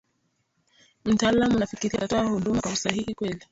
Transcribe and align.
a 1.05 1.09
mtaalam 1.09 1.55
unafikiria 1.55 1.99
atatoa 1.99 2.27
hunduma 2.29 2.61
kwa 2.61 2.71
usahihi 2.71 3.15
kweli 3.15 3.45